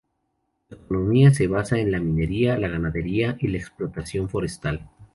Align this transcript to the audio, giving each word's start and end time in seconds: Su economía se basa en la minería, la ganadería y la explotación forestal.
Su 0.67 0.73
economía 0.77 1.31
se 1.31 1.45
basa 1.47 1.77
en 1.77 1.91
la 1.91 1.99
minería, 1.99 2.57
la 2.57 2.69
ganadería 2.69 3.37
y 3.39 3.49
la 3.49 3.59
explotación 3.59 4.29
forestal. 4.29 4.89